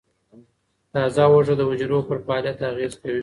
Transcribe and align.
تازه 0.93 1.23
هوږه 1.31 1.55
د 1.57 1.61
حجرو 1.69 1.99
پر 2.07 2.17
فعالیت 2.25 2.59
اغېز 2.71 2.93
کوي. 3.01 3.19